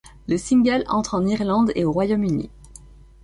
Le 0.27 0.35
single 0.35 0.83
entre 0.87 1.13
en 1.13 1.27
Irlande 1.27 1.71
et 1.75 1.85
au 1.85 1.91
Royaume-Uni. 1.91 2.49